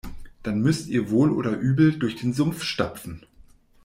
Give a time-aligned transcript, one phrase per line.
[0.41, 3.23] Dann müsst ihr wohl oder übel durch den Sumpf stapfen.